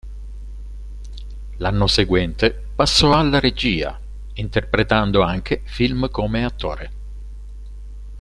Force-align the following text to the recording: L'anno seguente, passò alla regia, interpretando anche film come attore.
L'anno 1.57 1.85
seguente, 1.85 2.69
passò 2.75 3.11
alla 3.13 3.39
regia, 3.39 3.99
interpretando 4.33 5.21
anche 5.21 5.61
film 5.65 6.09
come 6.09 6.43
attore. 6.43 6.91